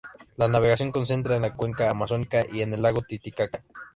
La 0.37 0.47
navegación 0.47 0.91
concentra 0.91 1.35
en 1.35 1.43
la 1.43 1.53
cuenca 1.55 1.91
amazónica 1.91 2.43
y 2.51 2.63
en 2.63 2.73
el 2.73 2.81
lago 2.81 3.03
Titicaca. 3.03 3.63